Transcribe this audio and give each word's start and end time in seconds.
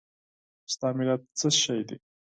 ستا 0.73 0.87
ملت 0.97 1.21
څه 1.39 1.47
شی 1.61 1.79
دی؟ 1.87 1.97